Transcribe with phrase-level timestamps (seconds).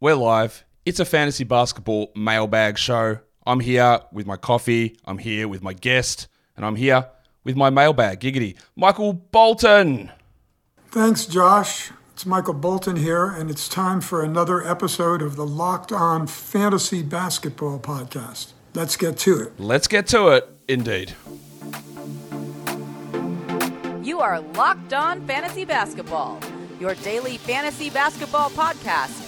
[0.00, 0.64] We're live.
[0.84, 3.18] It's a fantasy basketball mailbag show.
[3.44, 4.96] I'm here with my coffee.
[5.04, 7.08] I'm here with my guest, and I'm here
[7.42, 8.20] with my mailbag.
[8.20, 10.12] Giggity, Michael Bolton.
[10.86, 11.90] Thanks, Josh.
[12.12, 17.02] It's Michael Bolton here, and it's time for another episode of the Locked On Fantasy
[17.02, 18.52] Basketball Podcast.
[18.74, 19.58] Let's get to it.
[19.58, 21.16] Let's get to it, indeed.
[24.04, 26.38] You are Locked On Fantasy Basketball,
[26.78, 29.27] your daily fantasy basketball podcast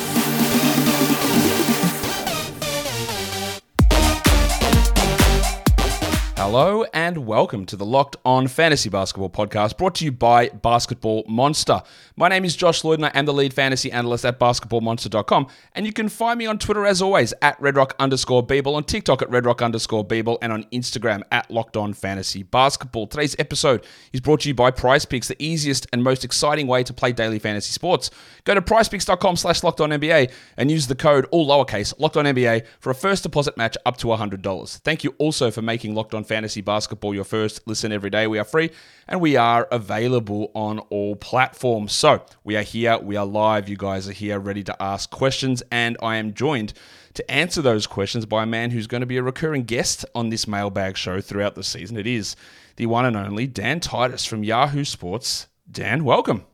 [6.43, 11.23] Hello and welcome to the Locked On Fantasy Basketball Podcast brought to you by Basketball
[11.27, 11.83] Monster.
[12.15, 15.47] My name is Josh Lloyd and I am the lead fantasy analyst at basketballmonster.com.
[15.75, 19.21] And you can find me on Twitter as always at redrock underscore bball, on TikTok
[19.21, 23.05] at redrock underscore bball, and on Instagram at Locked On Fantasy Basketball.
[23.05, 26.83] Today's episode is brought to you by Prize Picks, the easiest and most exciting way
[26.83, 28.09] to play daily fantasy sports.
[28.45, 32.25] Go to prizepicks.com slash locked on NBA and use the code all lowercase locked on
[32.25, 34.79] NBA for a first deposit match up to $100.
[34.79, 38.25] Thank you also for making Locked On Fantasy Basketball your first listen every day.
[38.25, 38.69] We are free
[39.05, 41.91] and we are available on all platforms.
[41.91, 43.67] So we are here, we are live.
[43.67, 46.71] You guys are here ready to ask questions, and I am joined
[47.15, 50.29] to answer those questions by a man who's going to be a recurring guest on
[50.29, 51.97] this mailbag show throughout the season.
[51.97, 52.37] It is
[52.77, 55.47] the one and only Dan Titus from Yahoo Sports.
[55.69, 56.45] Dan, welcome.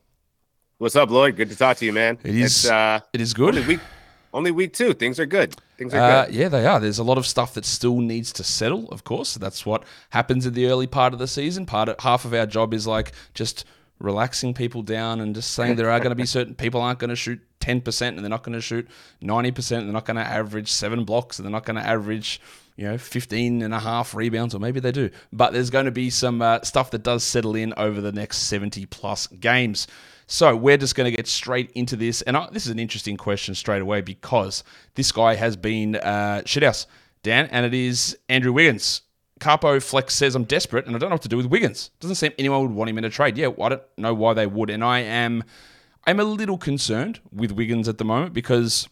[0.80, 1.36] What's up, Lloyd?
[1.36, 2.18] Good to talk to you, man.
[2.24, 2.64] It is.
[2.64, 3.56] It's, uh, it is good.
[3.56, 3.80] Only week,
[4.34, 4.94] only week two.
[4.94, 5.56] Things are good.
[5.78, 6.36] Things are Uh, good.
[6.36, 6.80] yeah, they are.
[6.80, 9.36] There's a lot of stuff that still needs to settle, of course.
[9.36, 11.66] That's what happens in the early part of the season.
[11.66, 13.66] Part of, half of our job is like just
[14.00, 17.10] relaxing people down and just saying there are going to be certain people aren't going
[17.10, 18.88] to shoot 10% and they're not going to shoot
[19.24, 22.40] 90% and they're not going to average seven blocks and they're not going to average
[22.78, 25.10] you know 15 and a half rebounds or maybe they do.
[25.34, 28.38] But there's going to be some uh, stuff that does settle in over the next
[28.44, 29.88] 70 plus games.
[30.28, 32.22] So we're just going to get straight into this.
[32.22, 34.64] And I, this is an interesting question straight away because
[34.96, 36.86] this guy has been uh, shithouse.
[37.24, 39.02] Dan and it is andrew wiggins.
[39.40, 41.92] Carpo Flex says I'm desperate and I don't know what to do with Wiggins.
[42.00, 43.38] Doesn't seem anyone would want him in a trade.
[43.38, 45.44] Yeah, I don't know why they would, and I am
[46.06, 48.88] I'm a little concerned with Wiggins at the moment because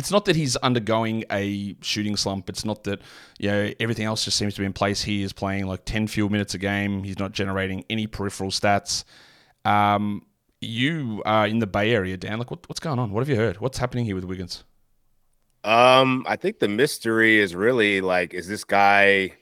[0.00, 2.48] it's not that he's undergoing a shooting slump.
[2.48, 3.00] It's not that
[3.38, 5.02] you know everything else just seems to be in place.
[5.02, 7.04] He is playing like ten fewer minutes a game.
[7.04, 9.04] He's not generating any peripheral stats.
[9.64, 10.26] Um,
[10.60, 12.38] you are in the Bay Area, Dan.
[12.38, 13.12] Like, what, what's going on?
[13.12, 13.60] What have you heard?
[13.60, 14.64] What's happening here with Wiggins?
[15.64, 19.32] Um, I think the mystery is really like, is this guy,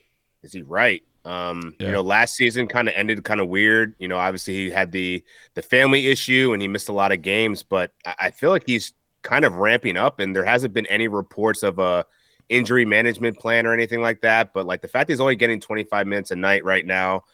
[0.43, 1.03] is he right?
[1.25, 1.87] Um, Yeah.
[1.87, 3.95] you know, last season kind of ended kind of weird.
[3.99, 5.25] You know, obviously he had the
[5.55, 8.65] the family issue and he missed a lot of games, but I, I feel like
[8.67, 8.93] he's
[9.29, 12.07] kind of ramping up, and there hasn't been any reports of a
[12.49, 14.55] injury management plan or anything like that.
[14.55, 17.25] But like the fact he's only getting 25 minutes a night right now,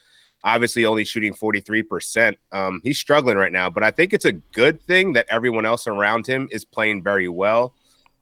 [0.43, 2.35] obviously only shooting 43%.
[2.51, 5.87] Um, he's struggling right now, but I think it's a good thing that everyone else
[5.87, 7.75] around him is playing very well.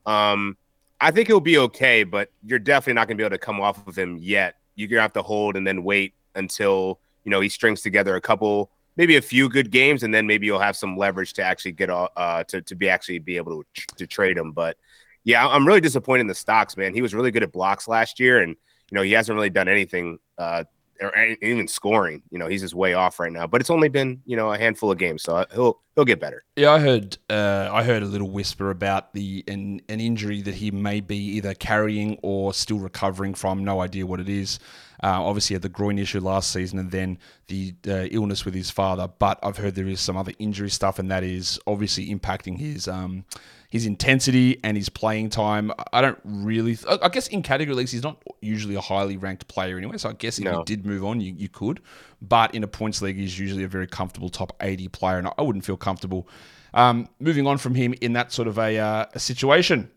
[0.05, 0.59] Um,
[1.01, 3.59] I think he'll be okay, but you're definitely not going to be able to come
[3.59, 4.57] off of him yet.
[4.75, 8.17] You're going to have to hold and then wait until, you know, he strings together
[8.17, 11.43] a couple, maybe a few good games, and then maybe you'll have some leverage to
[11.43, 14.53] actually get, uh, to, to be actually be able to, to trade him.
[14.53, 14.77] But
[15.25, 16.95] yeah, I'm really disappointed in the stocks, man.
[16.95, 18.51] He was really good at blocks last year, and,
[18.91, 20.65] you know, he hasn't really done anything, uh,
[21.03, 22.23] or even scoring.
[22.31, 23.47] You know, he's just way off right now.
[23.47, 26.45] But it's only been you know a handful of games, so he'll he'll get better.
[26.57, 27.19] Yeah, I heard.
[27.29, 31.17] Uh, I heard a little whisper about the an, an injury that he may be
[31.17, 33.65] either carrying or still recovering from.
[33.65, 34.59] No idea what it is.
[35.03, 37.19] Uh, obviously, had the groin issue last season, and then
[37.49, 39.09] the uh, illness with his father.
[39.19, 42.87] But I've heard there is some other injury stuff, and that is obviously impacting his
[42.87, 43.25] um,
[43.73, 45.73] his intensity and his playing time.
[45.95, 46.77] I don't really.
[46.87, 49.97] I I guess in category leagues, he's not usually a highly ranked player anyway.
[49.97, 50.59] So I guess if No.
[50.59, 51.81] he did move on, you, you could.
[52.21, 55.41] But in a points league, he's usually a very comfortable top 80 player, and I
[55.41, 56.29] wouldn't feel comfortable
[56.75, 59.91] um, moving on from him in that sort of a, uh, a situation.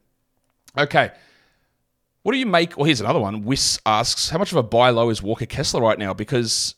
[0.78, 1.12] Okay.
[2.24, 2.78] What do you make?
[2.78, 3.44] Well, here's another one.
[3.44, 6.13] Wiss asks, how much of a buy low is Walker Kessler right now?
[6.13, 6.75] Because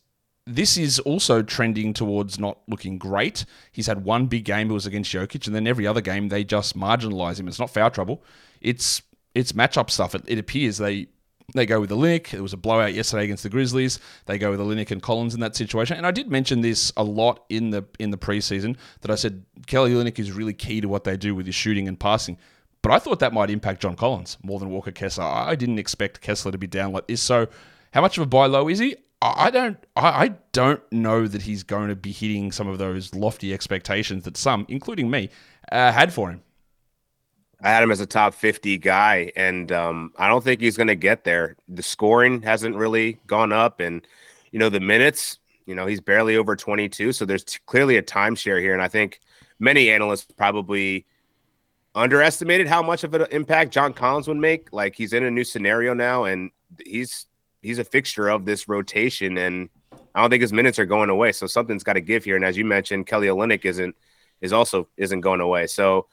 [0.47, 3.45] this is also trending towards not looking great.
[3.71, 6.43] He's had one big game, it was against Jokic, and then every other game they
[6.43, 7.47] just marginalize him.
[7.47, 8.23] It's not foul trouble.
[8.61, 9.01] It's
[9.35, 10.15] it's matchup stuff.
[10.15, 11.07] It, it appears they
[11.53, 12.33] they go with the Olynyk.
[12.33, 13.99] It was a blowout yesterday against the Grizzlies.
[14.25, 15.95] They go with the Olynyk and Collins in that situation.
[15.95, 19.43] And I did mention this a lot in the in the preseason that I said
[19.65, 22.37] Kelly Olynyk is really key to what they do with his shooting and passing.
[22.81, 25.25] But I thought that might impact John Collins more than Walker Kessler.
[25.25, 27.21] I I didn't expect Kessler to be down like this.
[27.21, 27.47] So,
[27.93, 28.95] how much of a buy low is he?
[29.21, 29.77] I don't.
[29.95, 34.23] I I don't know that he's going to be hitting some of those lofty expectations
[34.25, 35.29] that some, including me,
[35.71, 36.41] uh, had for him.
[37.61, 40.87] I had him as a top 50 guy, and um, I don't think he's going
[40.87, 41.55] to get there.
[41.67, 44.05] The scoring hasn't really gone up, and
[44.51, 45.39] you know the minutes.
[45.65, 48.87] You know he's barely over 22, so there's t- clearly a timeshare here, and I
[48.87, 49.19] think
[49.59, 51.05] many analysts probably
[51.95, 54.71] underestimated how much of an impact John Collins would make.
[54.71, 56.51] Like he's in a new scenario now, and
[56.85, 57.25] he's
[57.67, 59.69] he's a fixture of this rotation, and
[60.15, 61.33] I don't think his minutes are going away.
[61.33, 62.35] So something's got to give here.
[62.35, 63.95] And as you mentioned, Kelly Olynyk isn't
[64.41, 65.67] is also isn't going away.
[65.67, 66.07] So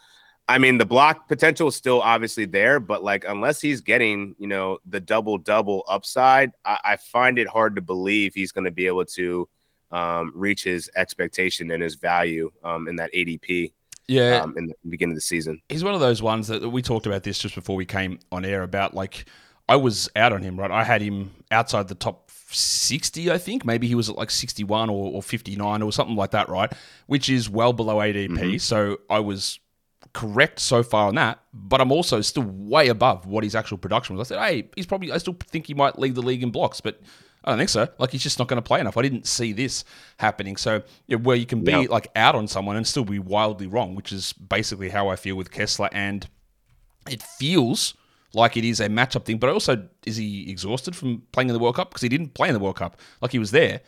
[0.46, 4.46] I mean, the block potential is still obviously there, but like unless he's getting, you
[4.46, 8.70] know, the double double upside, I, I, find it hard to believe he's going to
[8.70, 9.48] be able to
[9.90, 13.72] um, reach his expectation and his value um, in that ADP.
[14.06, 16.82] Yeah, um, in the beginning of the season, he's one of those ones that we
[16.82, 18.92] talked about this just before we came on air about.
[18.92, 19.24] Like,
[19.68, 20.70] I was out on him, right?
[20.70, 23.64] I had him outside the top 60, I think.
[23.64, 26.72] Maybe he was at like 61 or, or 59 or something like that, right?
[27.06, 28.28] Which is well below ADP.
[28.28, 28.56] Mm-hmm.
[28.58, 29.58] So I was
[30.12, 34.16] correct so far on that, but I'm also still way above what his actual production
[34.16, 34.30] was.
[34.30, 36.80] I said, hey, he's probably, I still think he might lead the league in blocks,
[36.80, 37.00] but
[37.44, 37.88] I don't think so.
[37.98, 38.96] Like he's just not going to play enough.
[38.96, 39.84] I didn't see this
[40.18, 40.56] happening.
[40.56, 41.90] So know, where you can be yep.
[41.90, 45.36] like out on someone and still be wildly wrong, which is basically how I feel
[45.36, 45.88] with Kessler.
[45.92, 46.26] And
[47.08, 47.94] it feels
[48.34, 51.58] like it is a matchup thing, but also is he exhausted from playing in the
[51.58, 53.00] World Cup because he didn't play in the World Cup.
[53.20, 53.80] Like he was there,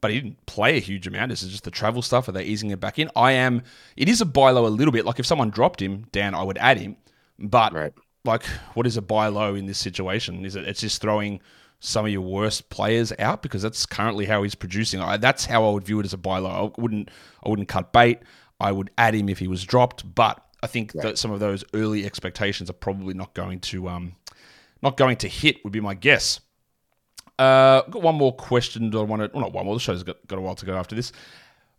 [0.00, 1.30] but he didn't play a huge amount.
[1.30, 2.28] This is just the travel stuff.
[2.28, 3.10] Are they easing it back in?
[3.16, 3.62] I am.
[3.96, 5.04] It is a buy low a little bit.
[5.04, 6.96] Like if someone dropped him down, I would add him.
[7.38, 7.92] But right.
[8.24, 10.44] like, what is a buy low in this situation?
[10.44, 10.68] Is it?
[10.68, 11.40] It's just throwing
[11.80, 15.00] some of your worst players out because that's currently how he's producing.
[15.00, 16.72] I, that's how I would view it as a buy low.
[16.76, 17.10] I wouldn't.
[17.44, 18.20] I wouldn't cut bait.
[18.60, 21.02] I would add him if he was dropped, but I think right.
[21.02, 24.16] that some of those early expectations are probably not going to um,
[24.82, 25.62] not going to hit.
[25.62, 26.40] Would be my guess.
[27.38, 28.88] Uh, got one more question.
[28.88, 29.30] Do I want to?
[29.34, 29.74] Well, not one more.
[29.74, 31.12] The show's got, got a while to go after this.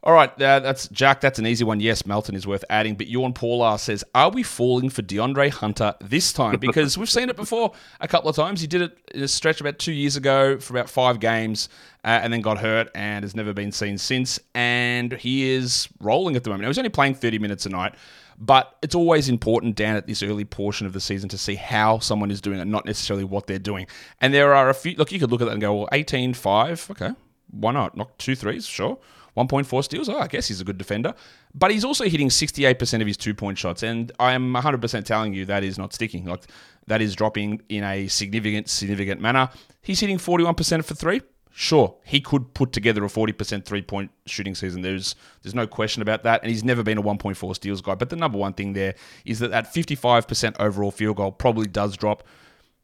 [0.06, 1.19] All right, uh, that's Jack.
[1.19, 1.80] That's an easy one.
[1.80, 2.94] Yes, Melton is worth adding.
[2.94, 6.60] But Ewan Paular says, "Are we falling for De'Andre Hunter this time?
[6.60, 8.62] Because we've seen it before a couple of times.
[8.62, 11.69] He did it in a stretch about two years ago for about five games,
[12.04, 14.40] uh, and then got hurt and has never been seen since.
[14.54, 16.63] And he is rolling at the moment.
[16.63, 17.96] Now, he's only playing thirty minutes a night."
[18.38, 22.00] But it's always important down at this early portion of the season to see how
[22.00, 23.88] someone is doing and not necessarily what they're doing.
[24.19, 26.34] And there are a few, look, you could look at that and go, well, 18
[26.34, 27.12] 5, okay,
[27.52, 27.96] why not?
[27.96, 28.98] Knock two threes, sure.
[29.37, 31.13] 1.4 steals, oh, I guess he's a good defender.
[31.53, 33.83] But he's also hitting 68% of his two point shots.
[33.83, 36.25] And I am 100% telling you that is not sticking.
[36.25, 36.43] Like,
[36.87, 39.49] that is dropping in a significant, significant manner.
[39.81, 41.21] He's hitting 41% for three
[41.57, 44.81] sure, he could put together a 40% three point shooting season.
[44.81, 46.41] There's there's no question about that.
[46.41, 47.95] And he's never been a 1.4 steals guy.
[47.95, 48.93] But the number one thing there
[49.23, 52.23] is that that 55% overall field goal probably does drop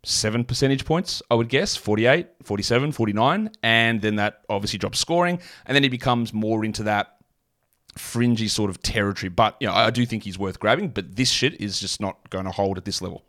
[0.03, 3.51] seven percentage points, I would guess 48, 47, 49.
[3.63, 5.39] And then that obviously drops scoring.
[5.65, 7.17] And then he becomes more into that
[7.97, 9.29] fringy sort of territory.
[9.29, 12.29] But you know, I do think he's worth grabbing, but this shit is just not
[12.29, 13.23] going to hold at this level.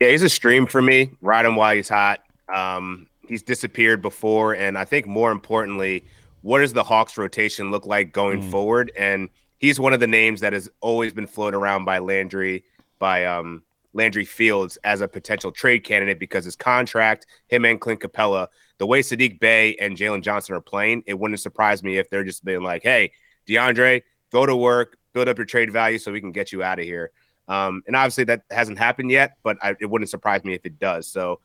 [0.00, 1.12] Yeah, he's a stream for me.
[1.20, 2.20] Ride him while he's hot.
[2.52, 6.04] Um, he's disappeared before, and I think more importantly,
[6.40, 8.50] what does the Hawks rotation look like going mm.
[8.50, 8.90] forward?
[8.98, 9.28] And
[9.58, 12.64] he's one of the names that has always been floated around by Landry,
[12.98, 13.62] by um,
[13.92, 18.48] Landry Fields as a potential trade candidate because his contract, him and Clint Capela,
[18.78, 22.24] the way Sadiq Bey and Jalen Johnson are playing, it wouldn't surprise me if they're
[22.24, 23.12] just being like, "Hey,
[23.46, 26.78] DeAndre, go to work, build up your trade value so we can get you out
[26.78, 27.10] of here."
[27.48, 30.78] Um, and obviously that hasn't happened yet, but I, it wouldn't surprise me if it
[30.78, 31.06] does.
[31.08, 31.40] So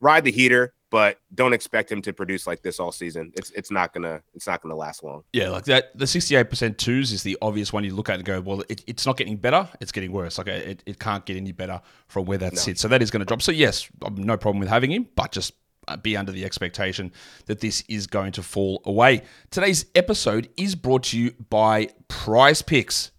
[0.00, 3.32] ride the heater but don't expect him to produce like this all season.
[3.36, 5.24] It's it's not gonna it's not gonna last long.
[5.32, 5.96] Yeah, like that.
[5.96, 8.62] The sixty eight percent twos is the obvious one you look at and go, well,
[8.68, 9.68] it, it's not getting better.
[9.80, 10.38] It's getting worse.
[10.38, 12.58] Like it, it can't get any better from where that no.
[12.58, 12.80] sits.
[12.80, 13.42] So that is going to drop.
[13.42, 15.52] So yes, no problem with having him, but just
[15.88, 17.12] uh, be under the expectation
[17.46, 19.22] that this is going to fall away.
[19.50, 23.10] Today's episode is brought to you by Prize Picks.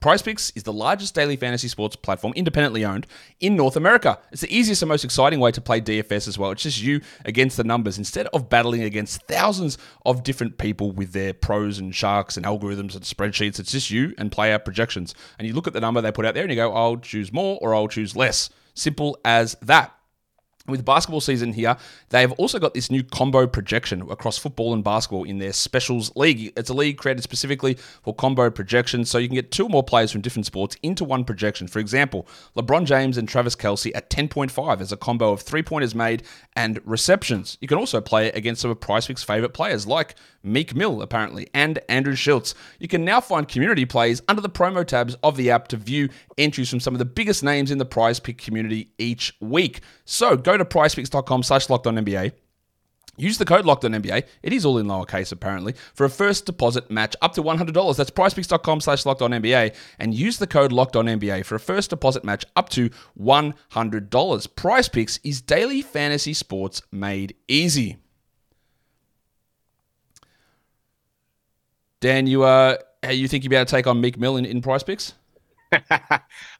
[0.00, 3.06] PrizePicks is the largest daily fantasy sports platform independently owned
[3.40, 4.18] in North America.
[4.30, 6.52] It's the easiest and most exciting way to play DFS as well.
[6.52, 9.76] It's just you against the numbers instead of battling against thousands
[10.06, 13.58] of different people with their pros and sharks and algorithms and spreadsheets.
[13.58, 15.14] It's just you and player projections.
[15.38, 17.32] And you look at the number they put out there and you go, I'll choose
[17.32, 18.50] more or I'll choose less.
[18.74, 19.92] Simple as that
[20.68, 21.76] with basketball season here,
[22.10, 26.52] they've also got this new combo projection across football and basketball in their specials league.
[26.56, 29.82] It's a league created specifically for combo projections, so you can get two or more
[29.82, 31.68] players from different sports into one projection.
[31.68, 35.94] For example, LeBron James and Travis Kelce at 10.5 as a combo of three pointers
[35.94, 36.22] made
[36.54, 37.58] and receptions.
[37.60, 40.14] You can also play against some of PrizePicks' favorite players like
[40.52, 42.54] Meek Mill, apparently, and Andrew Schulz.
[42.78, 46.08] You can now find community plays under the promo tabs of the app to view
[46.36, 49.80] entries from some of the biggest names in the prize pick community each week.
[50.04, 52.32] So go to prizepicks.com slash NBA.
[53.18, 54.22] Use the code locked on NBA.
[54.42, 57.96] It is all in lowercase apparently for a first deposit match up to $100.
[57.96, 61.06] That's prizepicks.com slash locked and use the code locked on
[61.42, 62.90] for a first deposit match up to
[63.20, 64.56] $100.
[64.56, 67.96] Prize Picks is daily fantasy sports made easy.
[72.00, 72.76] Dan, you uh,
[73.10, 75.14] you think you'd be able to take on Meek Mill in, in Prize Picks?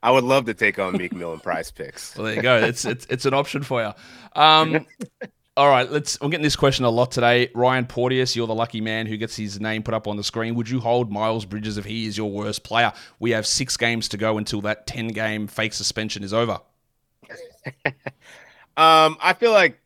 [0.03, 2.15] I would love to take on Meek Mill in Prize Picks.
[2.15, 2.57] Well, there you go.
[2.57, 4.41] It's it's, it's an option for you.
[4.41, 4.85] Um,
[5.57, 6.17] all right, let's.
[6.21, 7.49] I'm getting this question a lot today.
[7.55, 10.55] Ryan Porteous, you're the lucky man who gets his name put up on the screen.
[10.55, 12.93] Would you hold Miles Bridges if he is your worst player?
[13.19, 16.59] We have six games to go until that 10 game fake suspension is over.
[17.85, 19.78] um, I feel like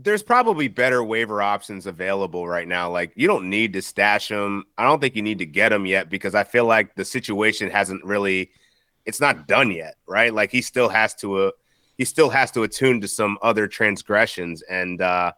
[0.00, 2.90] there's probably better waiver options available right now.
[2.90, 4.64] Like you don't need to stash them.
[4.76, 7.70] I don't think you need to get them yet because I feel like the situation
[7.70, 8.50] hasn't really.
[9.04, 10.32] It's not done yet, right?
[10.32, 11.36] Like he still has to.
[11.36, 11.50] Uh,
[11.96, 14.62] he still has to attune to some other transgressions.
[14.62, 15.32] And uh,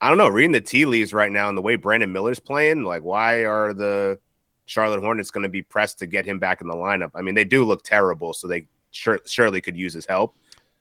[0.00, 2.84] I don't know, reading the tea leaves right now and the way Brandon Miller's playing,
[2.84, 4.18] like why are the
[4.66, 7.12] Charlotte Hornets going to be pressed to get him back in the lineup?
[7.14, 10.36] I mean, they do look terrible, so they sure, surely could use his help.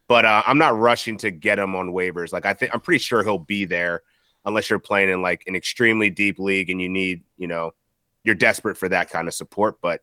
[0.08, 2.34] But uh, I'm not rushing to get him on waivers.
[2.34, 4.02] Like I think I'm pretty sure he'll be there
[4.46, 7.72] unless you're playing in like an extremely deep league and you need, you know,
[8.24, 9.80] you're desperate for that kind of support.
[9.82, 10.02] But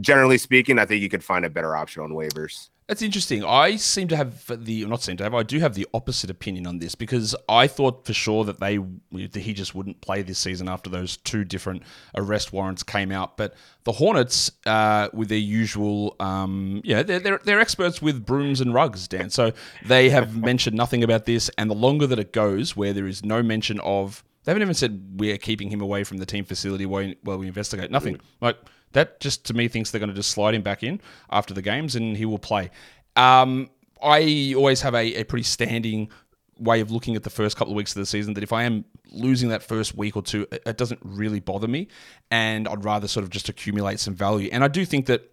[0.00, 2.70] generally speaking, I think you could find a better option on waivers.
[2.88, 3.44] That's interesting.
[3.44, 5.34] I seem to have the not seem to have.
[5.34, 8.78] I do have the opposite opinion on this because I thought for sure that they
[9.10, 11.82] that he just wouldn't play this season after those two different
[12.16, 13.36] arrest warrants came out.
[13.36, 18.60] But the Hornets, uh, with their usual, um, yeah, they're, they're they're experts with brooms
[18.60, 19.30] and rugs, Dan.
[19.30, 19.50] So
[19.84, 21.50] they have mentioned nothing about this.
[21.58, 24.74] And the longer that it goes, where there is no mention of, they haven't even
[24.74, 27.90] said we're keeping him away from the team facility while, while we investigate.
[27.90, 28.20] Nothing.
[28.40, 28.58] Like
[28.92, 31.00] that just to me thinks they're going to just slide him back in
[31.30, 32.70] after the games and he will play.
[33.14, 33.70] Um,
[34.02, 36.10] I always have a, a pretty standing
[36.58, 38.64] way of looking at the first couple of weeks of the season that if I
[38.64, 41.88] am losing that first week or two, it doesn't really bother me.
[42.30, 44.48] And I'd rather sort of just accumulate some value.
[44.52, 45.30] And I do think that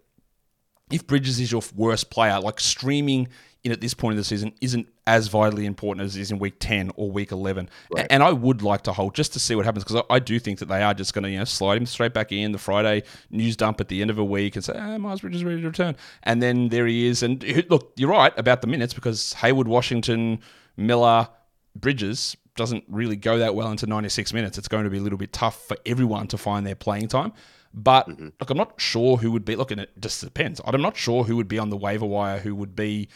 [0.90, 3.28] if Bridges is your worst player, like streaming
[3.64, 6.38] in at this point of the season isn't as vitally important as it is in
[6.38, 7.68] week 10 or week 11.
[7.90, 8.06] Right.
[8.10, 10.38] And I would like to hold just to see what happens because I, I, do
[10.38, 12.58] think that they are just going to you know slide him straight back in the
[12.58, 15.44] Friday news dump at the end of a week and say, ah, Miles Bridges is
[15.44, 15.96] ready to return.
[16.22, 17.22] And then there he is.
[17.22, 20.40] And look, you're right about the minutes because Hayward, Washington,
[20.76, 21.28] Miller,
[21.74, 24.58] Bridges doesn't really go that well into 96 minutes.
[24.58, 27.32] It's going to be a little bit tough for everyone to find their playing time.
[27.72, 28.28] But mm-hmm.
[28.40, 29.56] look, I'm not sure who would be.
[29.56, 30.60] Look, and it just depends.
[30.64, 33.08] I'm not sure who would be on the waiver wire who would be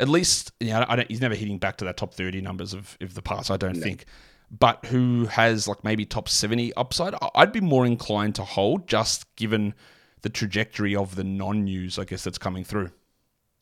[0.00, 2.74] at least you know, I don't, he's never hitting back to that top 30 numbers
[2.74, 3.82] of, of the past, I don't no.
[3.82, 4.04] think.
[4.50, 7.14] But who has like maybe top 70 upside?
[7.34, 9.74] I'd be more inclined to hold just given
[10.22, 12.90] the trajectory of the non news, I guess, that's coming through.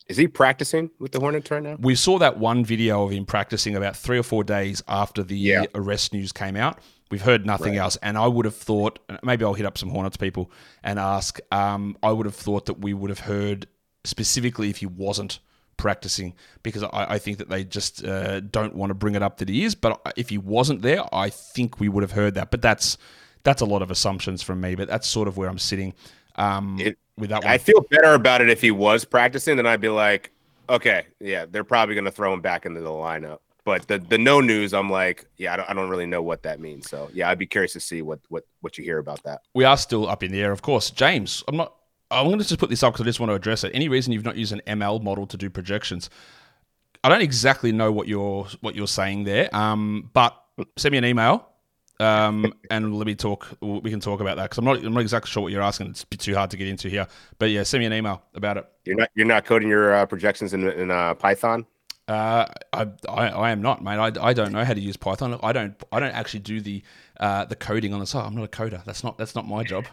[0.07, 1.77] Is he practicing with the Hornets right now?
[1.79, 5.37] We saw that one video of him practicing about three or four days after the
[5.37, 5.65] yeah.
[5.73, 6.79] arrest news came out.
[7.09, 7.79] We've heard nothing right.
[7.79, 7.97] else.
[8.03, 10.51] And I would have thought, maybe I'll hit up some Hornets people
[10.83, 13.67] and ask, um, I would have thought that we would have heard
[14.03, 15.39] specifically if he wasn't
[15.77, 19.37] practicing because I, I think that they just uh, don't want to bring it up
[19.37, 19.75] that he is.
[19.75, 22.51] But if he wasn't there, I think we would have heard that.
[22.51, 22.97] But that's
[23.43, 24.75] that's a lot of assumptions from me.
[24.75, 25.93] But that's sort of where I'm sitting
[26.35, 27.51] um, it, with that one.
[27.51, 29.57] I feel better about it if he was practicing.
[29.57, 30.31] Then I'd be like,
[30.69, 33.39] okay, yeah, they're probably going to throw him back into the lineup.
[33.63, 36.43] But the the no news, I'm like, yeah, I don't, I don't really know what
[36.43, 36.87] that means.
[36.87, 39.41] So yeah, I'd be curious to see what what what you hear about that.
[39.55, 40.91] We are still up in the air, of course.
[40.91, 41.73] James, I'm not
[42.11, 43.71] I'm going to just put this up because I just want to address it.
[43.73, 46.09] Any reason you've not used an ML model to do projections?
[47.03, 50.39] I don't exactly know what you're what you're saying there, um, but
[50.77, 51.49] send me an email
[51.99, 53.47] um, and let me talk.
[53.61, 55.87] We can talk about that because I'm not I'm not exactly sure what you're asking.
[55.87, 57.07] It's a bit too hard to get into here.
[57.37, 58.65] But yeah, send me an email about it.
[58.85, 61.65] You're not you're not coding your uh, projections in, in uh, Python.
[62.07, 63.97] Uh, I, I, I am not, mate.
[63.97, 65.39] I, I don't know how to use Python.
[65.41, 66.83] I don't I don't actually do the
[67.19, 68.25] uh, the coding on the side.
[68.25, 68.83] I'm not a coder.
[68.85, 69.85] That's not that's not my job.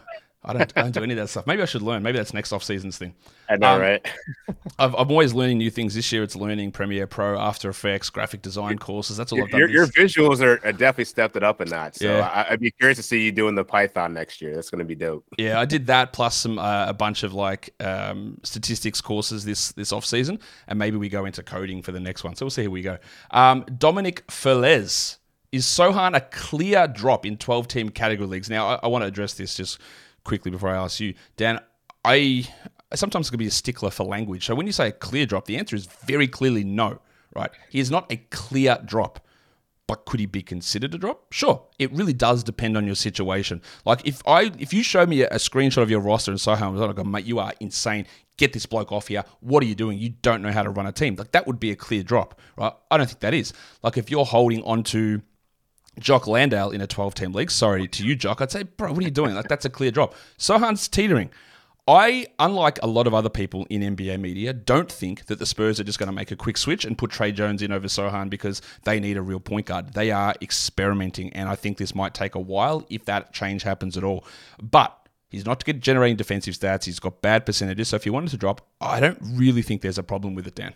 [0.45, 1.47] I don't, I don't do any of that stuff.
[1.47, 2.03] Maybe I should learn.
[2.03, 3.13] Maybe that's next off season's thing.
[3.49, 4.05] I know, um, right?
[4.79, 5.95] I've, I'm always learning new things.
[5.95, 9.15] This year, it's learning Premiere Pro, After Effects, graphic design courses.
[9.15, 9.59] That's all I've done.
[9.59, 11.95] Your, your visuals are, are, definitely stepped it up in that.
[11.95, 12.45] So yeah.
[12.47, 14.53] I, would be curious to see you doing the Python next year.
[14.55, 15.25] That's going to be dope.
[15.37, 19.71] Yeah, I did that plus some uh, a bunch of like um, statistics courses this
[19.73, 22.35] this off season, and maybe we go into coding for the next one.
[22.35, 22.97] So we'll see how we go.
[23.31, 25.17] Um, Dominic Felez.
[25.51, 28.49] Is Sochan a clear drop in 12 team category leagues?
[28.49, 29.79] Now, I, I want to address this just
[30.23, 31.59] quickly before I ask you, Dan.
[32.05, 32.45] I
[32.95, 34.45] sometimes can be a stickler for language.
[34.45, 36.99] So when you say a clear drop, the answer is very clearly no.
[37.35, 37.49] Right?
[37.69, 39.25] He is not a clear drop.
[39.85, 41.33] But could he be considered a drop?
[41.33, 41.61] Sure.
[41.77, 43.61] It really does depend on your situation.
[43.85, 46.79] Like if I if you show me a, screenshot of your roster and Sochan was
[46.79, 48.05] like, oh, mate, you are insane.
[48.37, 49.25] Get this bloke off here.
[49.41, 49.97] What are you doing?
[49.97, 51.15] You don't know how to run a team.
[51.15, 52.71] Like that would be a clear drop, right?
[52.89, 53.51] I don't think that is.
[53.81, 55.19] Like if you're holding onto
[55.99, 57.51] Jock Landale in a 12 team league.
[57.51, 58.41] Sorry to you, Jock.
[58.41, 59.35] I'd say, bro, what are you doing?
[59.35, 60.15] Like, that's a clear drop.
[60.37, 61.29] Sochan's teetering.
[61.85, 65.81] I, unlike a lot of other people in NBA media, don't think that the Spurs
[65.81, 68.29] are just going to make a quick switch and put Tre Jones in over Sochan
[68.29, 69.93] because they need a real point guard.
[69.93, 73.97] They are experimenting, and I think this might take a while if that change happens
[73.97, 74.25] at all.
[74.61, 74.97] But
[75.33, 76.85] He's not generating defensive stats.
[76.85, 77.87] He's got bad percentages.
[77.87, 80.53] So if you wanted to drop, I don't really think there's a problem with it,
[80.53, 80.75] Dan.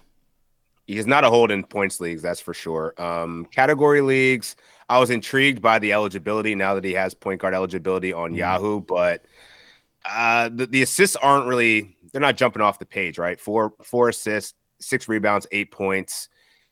[0.88, 3.00] He's not a hold in points leagues, that's for sure.
[3.00, 4.56] Um, category leagues,
[4.90, 8.38] I was intrigued by the eligibility now that he has point guard eligibility on mm.
[8.38, 9.26] Yahoo, but
[10.06, 13.40] uh, the, the assists aren't really they're not jumping off the page, right?
[13.40, 16.30] Four four assists, six rebounds, eight points.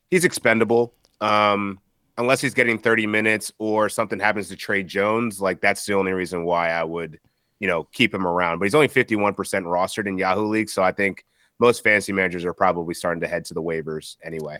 [0.09, 0.93] He's expendable.
[1.21, 1.79] Um,
[2.17, 6.13] unless he's getting 30 minutes or something happens to Tre Jones, like that's the only
[6.13, 7.19] reason why I would,
[7.59, 8.59] you know, keep him around.
[8.59, 11.25] But he's only 51% rostered in Yahoo League, so I think
[11.59, 14.59] most fantasy managers are probably starting to head to the waivers anyway.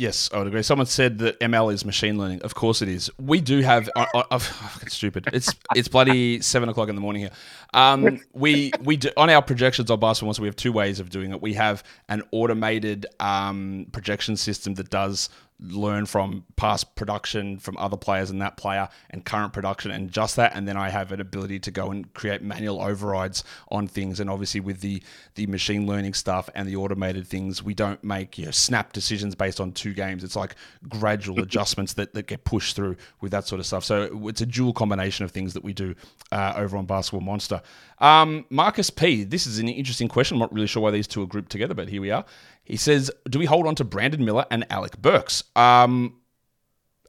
[0.00, 0.62] Yes, I would agree.
[0.62, 2.40] Someone said that ML is machine learning.
[2.40, 3.10] Of course it is.
[3.20, 3.90] We do have.
[3.94, 4.40] Uh, uh,
[4.80, 5.28] it's stupid.
[5.30, 7.32] It's it's bloody seven o'clock in the morning here.
[7.74, 11.10] Um, we we do, on our projections on Basketball so we have two ways of
[11.10, 11.42] doing it.
[11.42, 15.28] We have an automated um, projection system that does
[15.62, 20.36] learn from past production from other players and that player and current production and just
[20.36, 20.54] that.
[20.54, 24.20] And then I have an ability to go and create manual overrides on things.
[24.20, 25.02] And obviously with the
[25.34, 29.34] the machine learning stuff and the automated things we don't make you know snap decisions
[29.34, 30.24] based on two games.
[30.24, 30.54] It's like
[30.88, 33.84] gradual adjustments that, that get pushed through with that sort of stuff.
[33.84, 35.94] So it's a dual combination of things that we do
[36.32, 37.60] uh, over on Basketball Monster.
[37.98, 40.36] Um, Marcus P this is an interesting question.
[40.36, 42.24] I'm not really sure why these two are grouped together but here we are
[42.70, 46.20] he says, "Do we hold on to Brandon Miller and Alec Burks?" Um,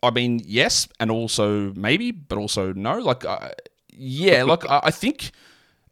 [0.02, 2.98] I mean, yes, and also maybe, but also no.
[2.98, 3.50] Like, uh,
[3.94, 5.32] yeah, like I, I think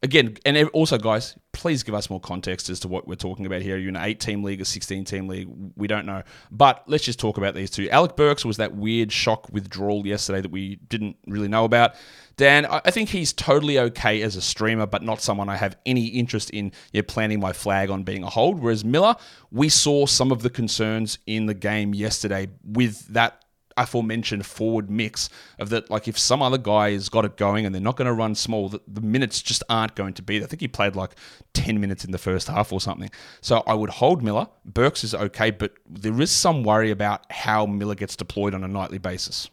[0.01, 3.61] again, and also, guys, please give us more context as to what we're talking about
[3.61, 3.75] here.
[3.75, 5.49] You're you an eight team league, a 16 team league?
[5.75, 6.23] We don't know.
[6.51, 7.89] But let's just talk about these two.
[7.89, 11.95] Alec Burks was that weird shock withdrawal yesterday that we didn't really know about.
[12.37, 16.05] Dan, I think he's totally okay as a streamer, but not someone I have any
[16.05, 18.61] interest in know, planting my flag on being a hold.
[18.61, 19.15] Whereas Miller,
[19.51, 23.43] we saw some of the concerns in the game yesterday with that
[23.79, 27.73] aforementioned forward mix of that, like if some other guy has got it going and
[27.73, 30.45] they're not going to run small, the, the minutes just aren't going to be there.
[30.45, 31.15] I think he played like
[31.53, 33.09] 10 minutes in the first half or something.
[33.41, 34.47] So I would hold Miller.
[34.65, 38.67] Burks is okay, but there is some worry about how Miller gets deployed on a
[38.67, 39.49] nightly basis.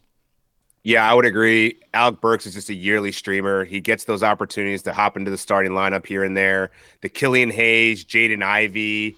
[0.86, 1.80] Yeah, I would agree.
[1.94, 3.64] Alec Burks is just a yearly streamer.
[3.64, 6.70] He gets those opportunities to hop into the starting lineup here and there.
[7.00, 9.16] The Killian Hayes, Jaden Ivey,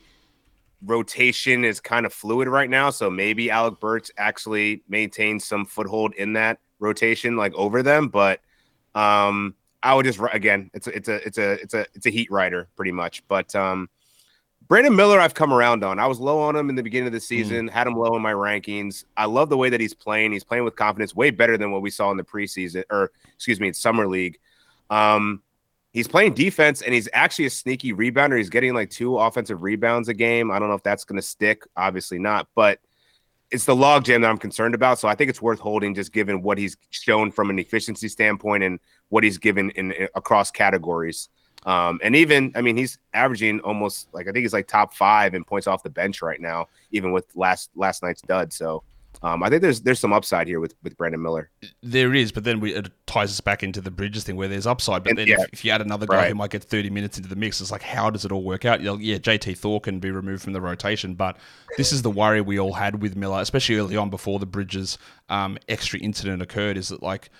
[0.84, 2.90] rotation is kind of fluid right now.
[2.90, 8.08] So maybe Alec Burks actually maintains some foothold in that rotation, like over them.
[8.08, 8.40] But
[8.94, 12.10] um, I would just again, it's a, it's a it's a it's a it's a
[12.10, 13.26] heat rider pretty much.
[13.28, 13.88] But um,
[14.68, 15.98] Brandon Miller, I've come around on.
[15.98, 17.22] I was low on him in the beginning of the hmm.
[17.22, 17.72] season, mm.
[17.72, 19.04] had him low in my rankings.
[19.16, 20.32] I love the way that he's playing.
[20.32, 23.60] He's playing with confidence, way better than what we saw in the preseason, or excuse
[23.60, 24.38] me, in summer league.
[24.90, 25.42] Um,
[25.98, 28.38] he's playing defense and he's actually a sneaky rebounder.
[28.38, 30.52] He's getting like two offensive rebounds a game.
[30.52, 31.64] I don't know if that's going to stick.
[31.76, 32.78] Obviously not, but
[33.50, 35.00] it's the logjam that I'm concerned about.
[35.00, 38.62] So I think it's worth holding, just given what he's shown from an efficiency standpoint
[38.62, 41.30] and what he's given in, in across categories.
[41.66, 45.34] Um, and even, I mean, he's averaging almost like I think he's like top five
[45.34, 48.52] in points off the bench right now, even with last last night's dud.
[48.52, 48.84] So
[49.22, 51.50] um, I think there's there's some upside here with with Brandon Miller.
[51.82, 54.66] There is, but then we, it ties us back into the Bridges thing where there's
[54.66, 55.02] upside.
[55.02, 56.28] But and, then yeah, if, if, you add another guy right.
[56.28, 58.64] who might get 30 minutes into the mix, it's like how does it all work
[58.64, 58.80] out?
[58.80, 61.36] You know, yeah, JT Thor can be removed from the rotation, but
[61.76, 64.98] this is the worry we all had with Miller, especially early on before the Bridges
[65.28, 66.76] um, extra incident occurred.
[66.76, 67.30] Is that like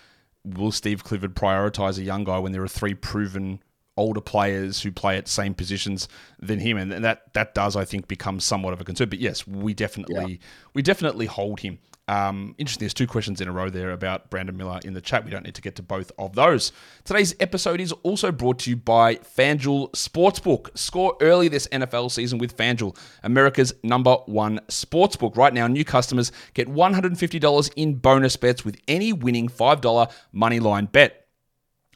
[0.45, 3.61] will Steve Clifford prioritize a young guy when there are three proven
[3.99, 6.09] older players who play at same positions
[6.39, 9.09] than him, and that that does, I think, become somewhat of a concern.
[9.11, 10.39] But yes, we definitely yeah.
[10.73, 11.79] we definitely hold him.
[12.09, 12.81] Um, interesting.
[12.81, 15.25] There's two questions in a row there about Brandon Miller in the chat.
[15.25, 16.73] We don't need to get to both of those.
[17.05, 20.77] Today's episode is also brought to you by FanDuel Sportsbook.
[20.77, 25.37] Score early this NFL season with FanDuel, America's number one sportsbook.
[25.37, 30.87] Right now, new customers get $150 in bonus bets with any winning $5 money line
[30.87, 31.28] bet.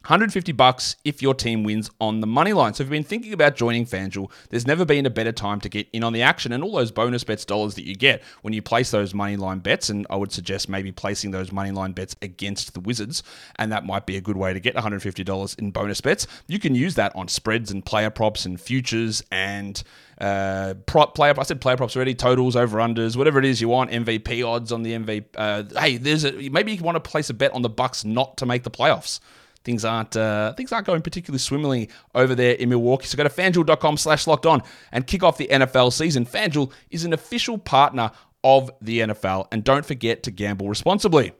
[0.03, 2.73] 150 bucks if your team wins on the money line.
[2.73, 5.69] So if you've been thinking about joining FanDuel, there's never been a better time to
[5.69, 8.53] get in on the action and all those bonus bets dollars that you get when
[8.53, 9.89] you place those money line bets.
[9.89, 13.23] And I would suggest maybe placing those money line bets against the Wizards,
[13.55, 16.27] and that might be a good way to get $150 in bonus bets.
[16.47, 19.81] You can use that on spreads and player props and futures and
[20.19, 21.33] uh, prop player.
[21.37, 22.13] I said player props already.
[22.13, 23.89] Totals, over unders, whatever it is you want.
[23.89, 25.25] MVP odds on the MVP.
[25.37, 28.35] Uh, hey, there's a maybe you want to place a bet on the Bucks not
[28.37, 29.21] to make the playoffs
[29.63, 33.07] things aren't uh, things aren't going particularly swimmingly over there in Milwaukee.
[33.07, 36.25] So go to fanduel.com slash locked on and kick off the NFL season.
[36.25, 38.11] FanDuel is an official partner
[38.43, 39.47] of the NFL.
[39.51, 41.33] And don't forget to gamble responsibly.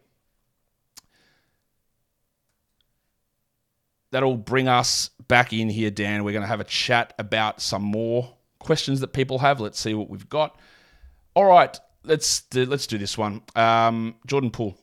[4.11, 6.23] That'll bring us back in here, Dan.
[6.23, 9.59] We're going to have a chat about some more questions that people have.
[9.59, 10.57] Let's see what we've got.
[11.35, 13.41] All right, let's do, let's do this one.
[13.55, 14.77] Um, Jordan Poole.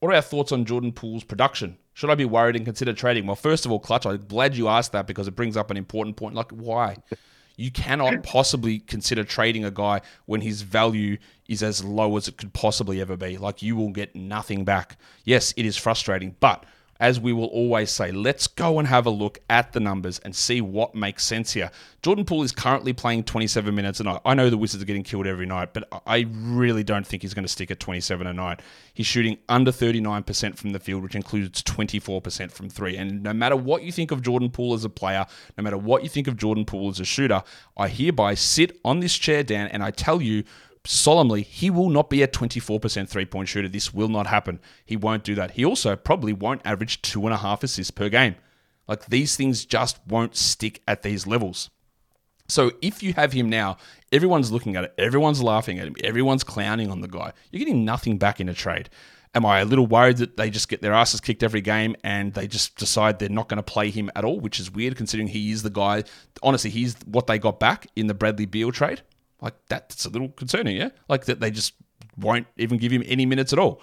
[0.00, 3.26] What are our thoughts on Jordan Poole's production Should I be worried and consider trading?
[3.26, 5.76] Well, first of all, Clutch, I'm glad you asked that because it brings up an
[5.76, 6.34] important point.
[6.34, 6.96] Like, why?
[7.56, 12.38] You cannot possibly consider trading a guy when his value is as low as it
[12.38, 13.36] could possibly ever be.
[13.36, 14.98] Like, you will get nothing back.
[15.24, 16.64] Yes, it is frustrating, but
[17.02, 20.36] as we will always say, let's go and have a look at the numbers and
[20.36, 21.68] see what makes sense here.
[22.00, 24.20] Jordan Poole is currently playing 27 minutes a night.
[24.24, 27.34] I know the Wizards are getting killed every night, but I really don't think he's
[27.34, 28.60] going to stick at 27 a night.
[28.94, 32.96] He's shooting under 39% from the field, which includes 24% from three.
[32.96, 35.26] And no matter what you think of Jordan Poole as a player,
[35.58, 37.42] no matter what you think of Jordan Poole as a shooter,
[37.76, 40.44] I hereby sit on this chair, Dan, and I tell you
[40.84, 43.68] solemnly, he will not be a 24% three point shooter.
[43.68, 44.60] This will not happen.
[44.84, 45.52] He won't do that.
[45.52, 48.36] He also probably won't average two and a half assists per game.
[48.88, 51.70] Like these things just won't stick at these levels.
[52.48, 53.78] So if you have him now,
[54.10, 57.32] everyone's looking at it, everyone's laughing at him, everyone's clowning on the guy.
[57.50, 58.90] You're getting nothing back in a trade.
[59.34, 62.34] Am I a little worried that they just get their asses kicked every game and
[62.34, 65.28] they just decide they're not going to play him at all, which is weird considering
[65.28, 66.04] he is the guy.
[66.42, 69.00] Honestly, he's what they got back in the Bradley Beal trade.
[69.42, 70.90] Like that's a little concerning, yeah?
[71.08, 71.74] Like that they just
[72.16, 73.82] won't even give him any minutes at all.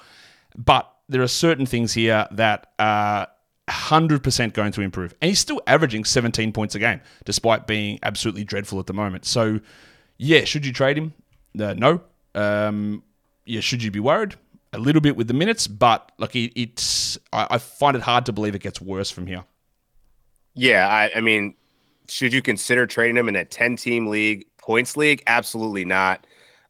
[0.58, 3.28] But there are certain things here that are
[3.67, 5.13] 100% going to improve.
[5.22, 9.26] And he's still averaging 17 points a game, despite being absolutely dreadful at the moment.
[9.26, 9.60] So,
[10.17, 11.13] yeah, should you trade him?
[11.60, 12.02] Uh, no.
[12.36, 13.04] Um,
[13.45, 14.36] yeah, should you be worried?
[14.72, 18.26] A little bit with the minutes, but like it, it's, I, I find it hard
[18.28, 19.43] to believe it gets worse from here.
[20.54, 21.56] Yeah, I, I mean,
[22.08, 25.24] should you consider trading him in a 10 team league points league?
[25.28, 26.26] Absolutely not.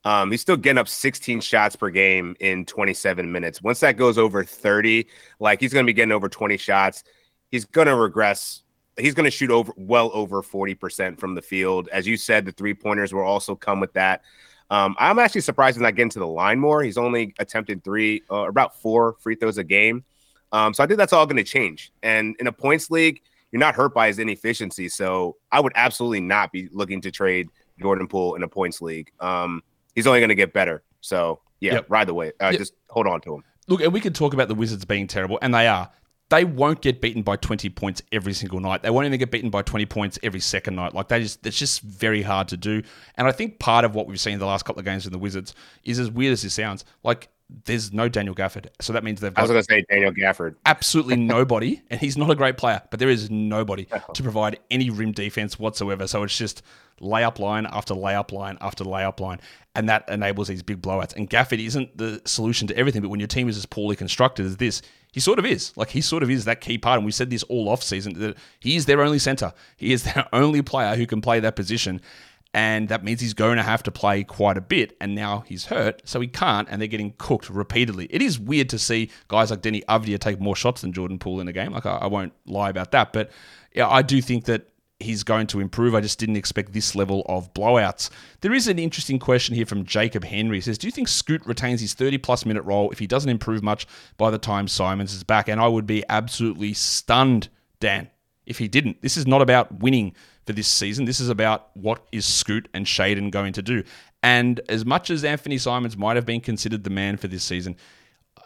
[0.06, 3.62] Um, he's still getting up 16 shots per game in 27 minutes.
[3.62, 5.08] Once that goes over 30,
[5.40, 7.04] like he's going to be getting over 20 shots,
[7.52, 8.64] he's going to regress.
[8.98, 11.90] He's going to shoot over well over 40% from the field.
[11.92, 14.22] As you said, the three pointers will also come with that.
[14.70, 16.84] Um, I'm actually surprised he's not getting to the line more.
[16.84, 20.04] He's only attempted three, uh, about four free throws a game.
[20.52, 21.92] Um, so I think that's all going to change.
[22.04, 23.22] And in a points league,
[23.52, 24.90] you're not hurt by his inefficiency.
[24.90, 29.12] So I would absolutely not be looking to trade Jordan Poole in a points league.
[29.20, 29.64] Um,
[29.96, 30.84] he's only going to get better.
[31.02, 31.86] So yeah, yep.
[31.90, 32.32] ride the way.
[32.42, 32.60] Uh, yep.
[32.60, 33.44] Just hold on to him.
[33.68, 35.90] Look, and we can talk about the Wizards being terrible, and they are.
[36.30, 38.84] They won't get beaten by 20 points every single night.
[38.84, 40.94] They won't even get beaten by 20 points every second night.
[40.94, 42.84] Like that is, it's just very hard to do.
[43.16, 45.12] And I think part of what we've seen in the last couple of games in
[45.12, 46.86] the Wizards is as weird as it sounds.
[47.04, 47.30] Like
[47.66, 48.68] there's no Daniel Gafford.
[48.80, 49.42] So that means they've got.
[49.42, 50.56] I was going to say Daniel Gafford.
[50.66, 51.82] Absolutely nobody.
[51.90, 55.58] and he's not a great player, but there is nobody to provide any rim defense
[55.58, 56.08] whatsoever.
[56.08, 56.62] So it's just
[57.02, 59.40] layup line after layup line after layup line.
[59.74, 61.16] And that enables these big blowouts.
[61.16, 64.46] And Gafford isn't the solution to everything, but when your team is as poorly constructed
[64.46, 64.82] as this,
[65.12, 65.76] he sort of is.
[65.76, 66.98] Like he sort of is that key part.
[66.98, 69.54] And we said this all off season that he is their only center.
[69.78, 72.02] He is their only player who can play that position
[72.54, 74.98] and that means he's going to have to play quite a bit.
[75.00, 78.08] And now he's hurt, so he can't, and they're getting cooked repeatedly.
[78.10, 81.42] It is weird to see guys like Deni Avdija take more shots than Jordan Poole
[81.42, 81.72] in a game.
[81.72, 83.30] Like I, I won't lie about that, but
[83.74, 84.68] yeah, I do think that
[85.00, 85.96] he's going to improve.
[85.96, 88.10] I just didn't expect this level of blowouts.
[88.42, 90.58] There is an interesting question here from Jacob Henry.
[90.58, 93.30] He says, Do you think Scoot retains his 30 plus minute role if he doesn't
[93.30, 95.48] improve much by the time Simons is back?
[95.48, 98.10] And I would be absolutely stunned, Dan,
[98.46, 99.02] if he didn't.
[99.02, 100.16] This is not about winning
[100.50, 101.06] for this season.
[101.06, 103.84] This is about what is Scoot and Shaedon going to do.
[104.24, 107.78] And as much as Anthony Simons might have been considered the man for this season,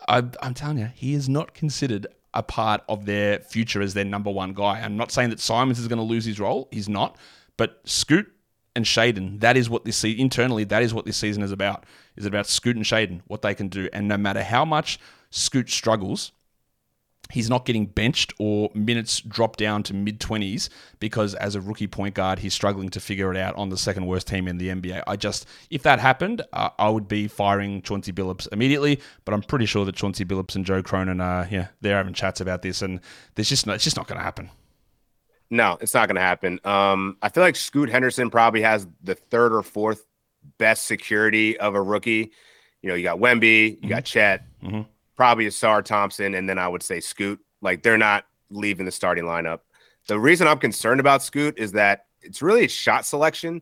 [0.10, 4.04] I, am telling you, he is not considered a part of their future as their
[4.04, 4.82] number one guy.
[4.82, 6.68] I'm not saying that Simons is going to lose his role.
[6.72, 7.18] He's not.
[7.56, 8.30] But Scoot
[8.76, 11.86] and Shaedon, that is what this season, internally, that is what this season is about.
[12.18, 13.88] Is about Scoot and Shaedon, what they can do.
[13.94, 16.34] And no matter how much Scoot struggles,
[17.34, 20.70] he's not getting benched or minutes drop down to mid 20s
[21.00, 24.06] because as a rookie point guard he's struggling to figure it out on the second
[24.06, 25.04] worst team in the NBA.
[25.08, 29.42] I just if that happened, uh, I would be firing Chauncey Billups immediately, but I'm
[29.42, 32.84] pretty sure that Chauncey Billups and Joe Cronin are yeah, they're having chats about this
[32.84, 33.00] and
[33.34, 34.52] there's just no, it's just not going to happen.
[35.50, 36.60] No, it's not going to happen.
[36.64, 40.06] Um, I feel like Scoot Henderson probably has the third or fourth
[40.58, 42.32] best security of a rookie.
[42.82, 43.90] You know, you got Wemby, you mm-hmm.
[43.90, 44.82] got Chet, mm-hmm
[45.16, 47.40] probably Ausar Thompson, and then I would say Scoot.
[47.62, 49.60] Like they're not leaving the starting lineup.
[50.08, 53.62] The reason I'm concerned about Scoot is that it's really a shot selection.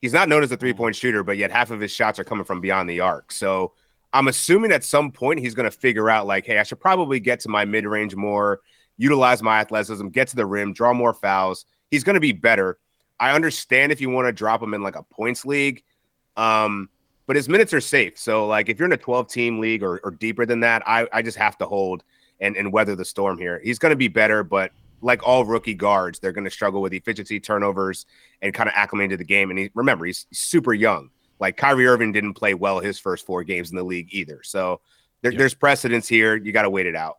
[0.00, 2.24] He's not known as a three point shooter, but yet half of his shots are
[2.24, 3.30] coming from beyond the arc.
[3.32, 3.72] So
[4.12, 7.20] I'm assuming at some point he's going to figure out, like, hey, I should probably
[7.20, 8.60] get to my mid range more,
[8.96, 11.64] utilize my athleticism, get to the rim, draw more fouls.
[11.90, 12.78] He's going to be better.
[13.20, 15.82] I understand if you want to drop him in like a points league.
[16.36, 16.88] Um,
[17.26, 18.18] but his minutes are safe.
[18.18, 21.06] So like if you're in a 12 team league or, or deeper than that, I,
[21.12, 22.04] I just have to hold
[22.40, 23.60] and, and weather the storm here.
[23.62, 26.92] He's going to be better, but like all rookie guards, they're going to struggle with
[26.92, 28.06] efficiency, turnovers,
[28.40, 29.50] and kind of acclimate to the game.
[29.50, 31.10] And he, remember, he's super young.
[31.40, 34.42] Like Kyrie Irving didn't play well his first four games in the league either.
[34.44, 34.80] So
[35.22, 35.38] there, yep.
[35.38, 36.36] there's precedence here.
[36.36, 37.18] You got to wait it out.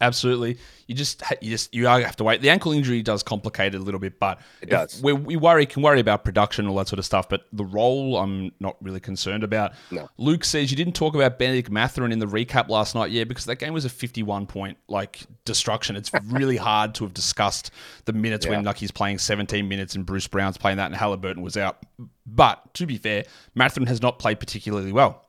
[0.00, 0.58] Absolutely.
[0.88, 2.40] You just you just you have to wait.
[2.42, 5.00] The ankle injury does complicate it a little bit, but it does.
[5.02, 8.16] We, we worry can worry about production all that sort of stuff, but the role
[8.18, 9.72] I'm not really concerned about.
[9.90, 10.08] No.
[10.18, 13.44] Luke says you didn't talk about Bennedict Mathurin in the recap last night, yeah, because
[13.44, 15.94] that game was a 51 point like destruction.
[15.94, 17.70] It's really hard to have discussed
[18.04, 18.60] the minutes Yeah.
[18.60, 21.78] when he's playing 17 minutes and Bruce Brown's playing that and Halliburton was out.
[22.26, 23.24] But to be fair,
[23.54, 25.26] Mathurin has not played particularly well.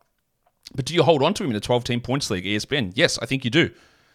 [0.73, 2.93] But do you hold on to him in a 12 team points league, ESPN?
[2.95, 3.69] Yes, I think you do.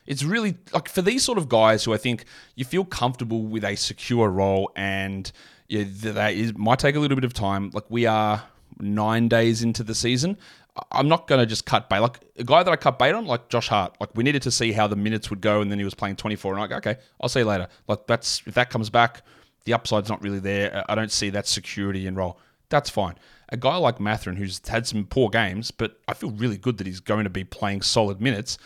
[0.09, 2.25] It's really like for these sort of guys who I think
[2.57, 5.31] you feel comfortable with a secure role and
[5.69, 7.71] yeah, that is, might take a little bit of time.
[7.75, 8.43] Like we are
[8.81, 10.39] nine days into the season.
[10.77, 11.99] I- I'm not going to just cut bait.
[11.99, 13.97] Like a guy that I cut bait on, like Josh Hart.
[14.01, 16.17] Like we needed to see how the minutes would go, and then he was playing
[16.17, 16.55] 24.
[16.55, 17.69] And I'm like, okay, I'll see you later.
[17.87, 19.21] Like that's if that comes back,
[19.65, 20.85] the upside's not really there.
[20.89, 22.39] I don't see that security in role.
[22.71, 23.17] That's fine.
[23.51, 26.87] A guy like Mathurin, who's had some poor games, but I feel really good that
[26.87, 28.57] he's going to be playing solid minutes.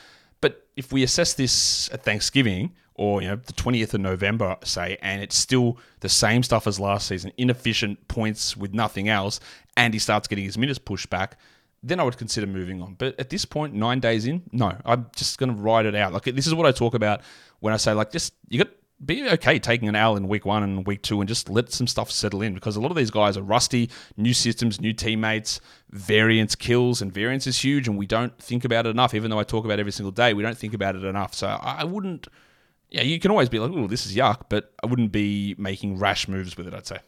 [0.42, 4.98] But if we assess this at Thanksgiving or you know the 20th of November, say,
[5.00, 9.40] and it's still the same stuff as last season, inefficient points with nothing else,
[9.78, 11.38] and he starts getting his minutes pushed back,
[11.82, 12.94] then I would consider moving on.
[12.94, 16.12] But at this point, nine days in, no, I'm just going to ride it out.
[16.12, 17.22] Like this is what I talk about
[17.60, 18.70] when I say like just you got
[19.04, 21.86] be okay taking an L in week one and week two and just let some
[21.86, 25.60] stuff settle in because a lot of these guys are rusty, new systems, new teammates,
[25.90, 29.14] variance kills, and variance is huge, and we don't think about it enough.
[29.14, 31.34] Even though I talk about every single day, we don't think about it enough.
[31.34, 32.28] So I I wouldn't.
[32.90, 35.98] Yeah, you can always be like, "Oh, this is yuck," but I wouldn't be making
[35.98, 36.74] rash moves with it.
[36.74, 36.98] I'd say.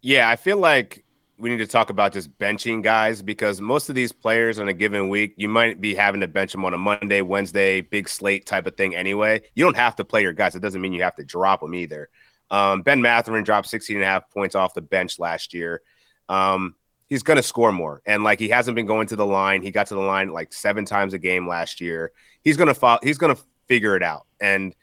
[0.00, 1.04] Yeah, I feel like
[1.38, 4.72] we need to talk about just benching guys because most of these players on a
[4.72, 8.46] given week, you might be having to bench them on a Monday, Wednesday, big slate
[8.46, 9.42] type of thing anyway.
[9.54, 10.54] You don't have to play your guys.
[10.54, 12.08] It doesn't mean you have to drop them either.
[12.50, 15.82] Um, ben Mathurin dropped 16 and a half points off the bench last year.
[16.28, 16.74] Um,
[17.08, 18.02] he's going to score more.
[18.06, 19.62] And like he hasn't been going to the line.
[19.62, 22.12] He got to the line like seven times a game last year.
[22.42, 24.26] He's going to follow, he's going to figure it out.
[24.40, 24.74] And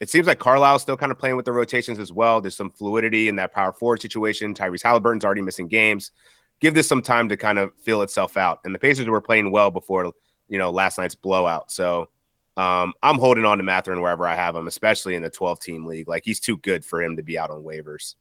[0.00, 2.40] it seems like Carlisle's still kind of playing with the rotations as well.
[2.40, 4.54] There's some fluidity in that power forward situation.
[4.54, 6.12] Tyrese Halliburton's already missing games.
[6.60, 8.60] Give this some time to kind of feel itself out.
[8.64, 10.12] And the Pacers were playing well before,
[10.48, 11.70] you know, last night's blowout.
[11.72, 12.08] So
[12.56, 15.86] um, I'm holding on to Mathurin wherever I have him, especially in the 12 team
[15.86, 16.08] league.
[16.08, 18.14] Like he's too good for him to be out on waivers.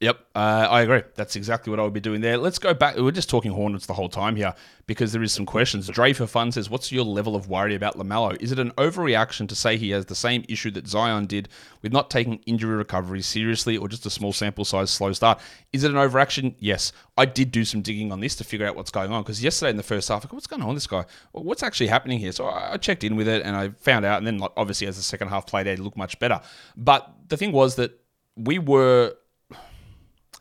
[0.00, 1.02] Yep, uh, I agree.
[1.16, 2.38] That's exactly what I would be doing there.
[2.38, 2.96] Let's go back.
[2.96, 4.54] We're just talking Hornets the whole time here
[4.86, 5.88] because there is some questions.
[5.88, 8.40] Dre for fun says, "What's your level of worry about Lamelo?
[8.40, 11.48] Is it an overreaction to say he has the same issue that Zion did
[11.82, 15.40] with not taking injury recovery seriously, or just a small sample size slow start?
[15.72, 16.54] Is it an overreaction?
[16.60, 19.42] Yes, I did do some digging on this to figure out what's going on because
[19.42, 21.06] yesterday in the first half, I what's going on with this guy?
[21.32, 22.30] What's actually happening here?
[22.30, 25.02] So I checked in with it and I found out, and then obviously as the
[25.02, 26.40] second half played out, it looked much better.
[26.76, 27.98] But the thing was that
[28.36, 29.14] we were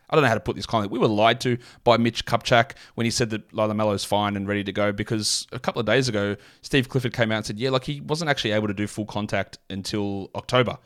[0.09, 0.87] I don't know how to put this kindly.
[0.89, 4.63] We were lied to by Mitch Kupchak when he said that Lamelo's fine and ready
[4.63, 7.69] to go because a couple of days ago, Steve Clifford came out and said, yeah,
[7.69, 10.77] like he wasn't actually able to do full contact until October.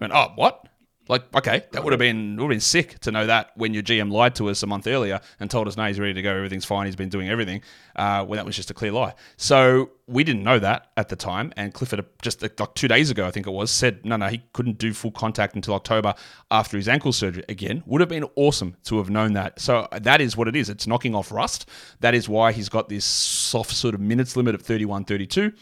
[0.00, 0.68] I went, oh, what?
[1.08, 3.82] Like, okay, that would have been would have been sick to know that when your
[3.82, 6.34] GM lied to us a month earlier and told us, no, he's ready to go,
[6.34, 7.62] everything's fine, he's been doing everything,
[7.94, 9.14] uh, when that was just a clear lie.
[9.36, 13.26] So we didn't know that at the time, and Clifford just like two days ago,
[13.26, 16.14] I think it was, said no, no, he couldn't do full contact until October
[16.50, 17.44] after his ankle surgery.
[17.48, 19.60] Again, would have been awesome to have known that.
[19.60, 20.68] So that is what it is.
[20.68, 21.68] It's knocking off rust.
[22.00, 25.52] That is why he's got this soft sort of minutes limit of 31, 32.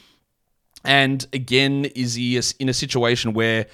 [0.85, 3.67] And again, is he in a situation where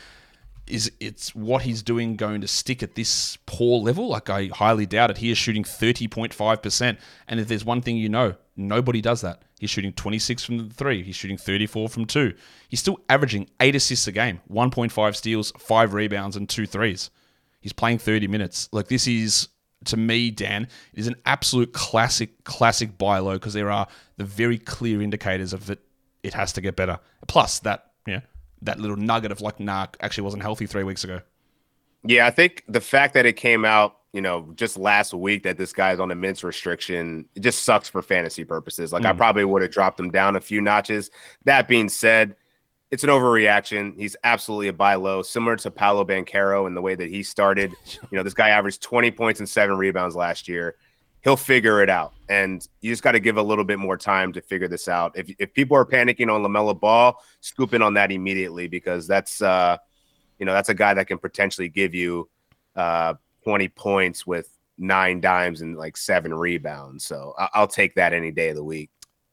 [0.70, 4.08] is it's what he's doing going to stick at this poor level?
[4.08, 5.18] Like I highly doubt it.
[5.18, 6.98] He is shooting 30.5%.
[7.28, 9.42] And if there's one thing you know, nobody does that.
[9.58, 11.02] He's shooting 26 from the three.
[11.02, 12.34] He's shooting 34 from two.
[12.68, 17.10] He's still averaging eight assists a game, 1.5 steals, five rebounds, and two threes.
[17.60, 18.68] He's playing 30 minutes.
[18.72, 19.48] Like this is
[19.86, 24.58] to me, Dan, is an absolute classic, classic buy low because there are the very
[24.58, 25.80] clear indicators of it.
[26.22, 26.98] It has to get better.
[27.26, 27.89] Plus that,
[28.62, 31.20] that little nugget of like, nah, actually wasn't healthy three weeks ago.
[32.04, 35.58] Yeah, I think the fact that it came out, you know, just last week that
[35.58, 38.92] this guy's on a minutes restriction, it just sucks for fantasy purposes.
[38.92, 39.16] Like I mm.
[39.16, 41.10] probably would have dropped him down a few notches.
[41.44, 42.36] That being said,
[42.90, 43.94] it's an overreaction.
[43.96, 47.74] He's absolutely a buy low, similar to Paolo Banchero in the way that he started.
[48.10, 50.74] You know, this guy averaged 20 points and seven rebounds last year.
[51.22, 52.14] He'll figure it out.
[52.28, 55.12] And you just got to give a little bit more time to figure this out.
[55.18, 59.42] If, if people are panicking on LaMelo Ball, scoop in on that immediately because that's,
[59.42, 59.76] uh,
[60.38, 62.28] you know, that's a guy that can potentially give you
[62.76, 67.04] uh, 20 points with nine dimes and like seven rebounds.
[67.04, 68.88] So I- I'll take that any day of the week.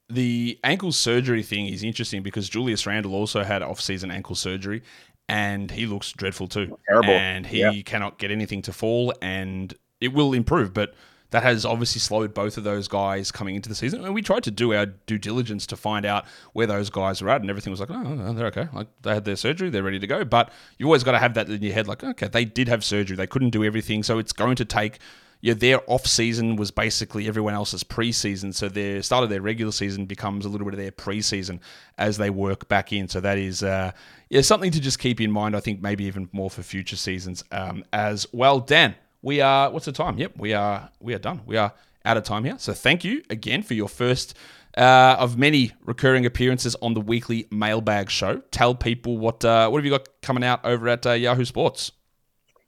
[0.09, 4.81] The ankle surgery thing is interesting because Julius Randle also had off-season ankle surgery,
[5.29, 6.77] and he looks dreadful too.
[6.87, 7.09] Terrible.
[7.11, 7.81] And he Yeah.
[7.85, 10.73] cannot get anything to fall, and it will improve.
[10.73, 10.93] But
[11.31, 14.03] that has obviously slowed both of those guys coming into the season.
[14.05, 17.29] And we tried to do our due diligence to find out where those guys were
[17.29, 18.67] at, and everything was like, oh, they're okay.
[18.73, 20.23] Like they had their surgery, they're ready to go.
[20.23, 22.83] But you always got to have that in your head, like, okay, they did have
[22.83, 24.99] surgery, they couldn't do everything, so it's going to take.
[25.39, 29.71] Yeah, their off season was basically everyone else's preseason, so their start of their regular
[29.71, 31.59] season becomes a little bit of their preseason
[31.99, 33.07] as they work back in.
[33.07, 33.91] So that is uh,
[34.29, 35.55] yeah something to just keep in mind.
[35.55, 38.59] I think maybe even more for future seasons um, as well.
[38.59, 40.17] Dan, we are what's the time?
[40.17, 41.41] Yep, we are we are done.
[41.45, 41.73] We are
[42.05, 42.55] out of time here.
[42.57, 44.35] So thank you again for your first
[44.77, 48.41] uh, of many recurring appearances on the weekly mailbag show.
[48.51, 51.91] Tell people what uh, what have you got coming out over at uh, Yahoo Sports.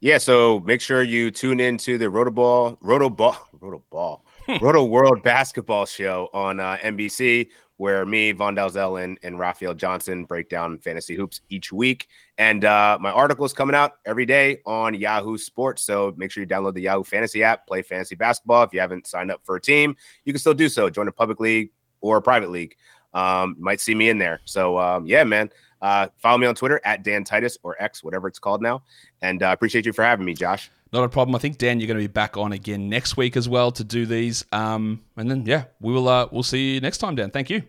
[0.02, 4.22] Yeah, so make sure you tune in to the Rotoball, Rotoball, Rotoball,
[4.62, 10.26] Roto World Basketball Show on uh, NBC where me, Vaughn Dalzell, and, and Raphielle Johnson
[10.26, 12.10] break down fantasy hoops each week.
[12.38, 15.84] And uh, my article is coming out every day on Yahoo Sports.
[15.84, 18.64] So make sure you download the Yahoo Fantasy app, play fantasy basketball.
[18.64, 20.90] If you haven't signed up for a team, you can still do so.
[20.90, 22.76] Join a public league or a private league.
[23.14, 24.42] Um, might see me in there.
[24.44, 25.50] So um, yeah, man.
[25.82, 28.84] Uh, follow me on Twitter at Dan Titus or X, whatever it's called now.
[29.22, 30.70] And I uh, appreciate you for having me, Josh.
[30.92, 31.36] Not a problem.
[31.36, 33.84] I think Dan, you're going to be back on again next week as well to
[33.84, 34.44] do these.
[34.52, 36.08] Um, and then yeah, we will.
[36.08, 37.30] Uh, we'll see you next time, Dan.
[37.32, 37.64] Thank you.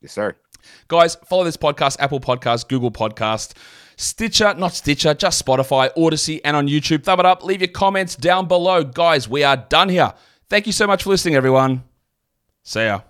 [0.00, 0.36] Yes, sir.
[0.88, 3.54] Guys, follow this podcast, Apple Podcast, Google Podcast,
[3.96, 7.04] Stitcher, not Stitcher, just Spotify, Odyssey, and on YouTube.
[7.04, 7.42] Thumb it up.
[7.44, 8.84] Leave your comments down below.
[8.84, 10.12] Guys, we are done here.
[10.48, 11.82] Thank you so much for listening, everyone.
[12.62, 13.00] See ya.